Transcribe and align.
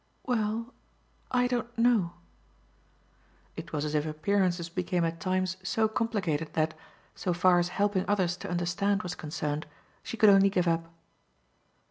"Well 0.25 0.73
I 1.29 1.45
don't 1.45 1.77
know." 1.77 2.13
It 3.55 3.71
was 3.71 3.85
as 3.85 3.93
if 3.93 4.03
appearances 4.03 4.67
became 4.67 5.05
at 5.05 5.19
times 5.19 5.57
so 5.61 5.87
complicated 5.87 6.53
that 6.53 6.73
so 7.13 7.33
far 7.33 7.59
as 7.59 7.67
helping 7.67 8.05
others 8.07 8.35
to 8.37 8.49
understand 8.49 9.03
was 9.03 9.13
concerned 9.13 9.67
she 10.01 10.17
could 10.17 10.29
only 10.31 10.49
give 10.49 10.67
up. 10.67 10.91